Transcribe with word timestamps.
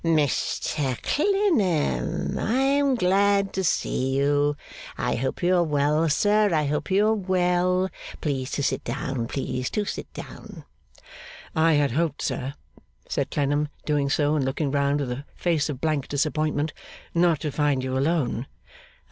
'Mr 0.03 0.99
Clennam, 1.03 2.35
I 2.39 2.55
am 2.57 2.95
glad 2.95 3.53
to 3.53 3.63
see 3.63 4.17
you. 4.17 4.57
I 4.97 5.13
hope 5.13 5.43
you 5.43 5.55
are 5.57 5.63
well, 5.63 6.09
sir, 6.09 6.51
I 6.51 6.65
hope 6.65 6.89
you 6.89 7.05
are 7.09 7.13
well. 7.13 7.87
Please 8.19 8.49
to 8.53 8.63
sit 8.63 8.83
down, 8.83 9.27
please 9.27 9.69
to 9.69 9.85
sit 9.85 10.11
down.' 10.15 10.65
'I 11.55 11.73
had 11.73 11.91
hoped, 11.91 12.23
sir,' 12.23 12.55
said 13.07 13.29
Clennam, 13.29 13.67
doing 13.85 14.09
so, 14.09 14.33
and 14.35 14.43
looking 14.43 14.71
round 14.71 15.01
with 15.01 15.11
a 15.11 15.23
face 15.35 15.69
of 15.69 15.79
blank 15.81 16.07
disappointment, 16.07 16.73
'not 17.13 17.39
to 17.41 17.51
find 17.51 17.83
you 17.83 17.95
alone. 17.95 18.47